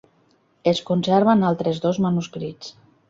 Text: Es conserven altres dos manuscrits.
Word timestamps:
Es 0.71 0.79
conserven 0.87 1.45
altres 1.51 1.83
dos 1.85 2.01
manuscrits. 2.07 2.75